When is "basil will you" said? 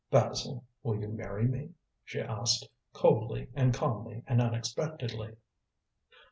0.09-1.07